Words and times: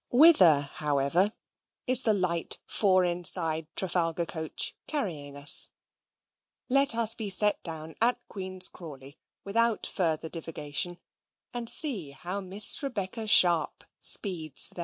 Whither, 0.09 0.61
however, 0.73 1.31
is 1.85 2.01
the 2.01 2.13
light 2.15 2.57
four 2.65 3.03
inside 3.05 3.67
Trafalgar 3.75 4.25
coach 4.25 4.75
carrying 4.87 5.35
us? 5.37 5.67
Let 6.69 6.95
us 6.95 7.13
be 7.13 7.29
set 7.29 7.61
down 7.61 7.93
at 8.01 8.17
Queen's 8.27 8.67
Crawley 8.67 9.19
without 9.43 9.85
further 9.85 10.27
divagation, 10.27 10.97
and 11.53 11.69
see 11.69 12.09
how 12.09 12.39
Miss 12.39 12.81
Rebecca 12.81 13.27
Sharp 13.27 13.83
speeds 14.01 14.69
there. 14.69 14.79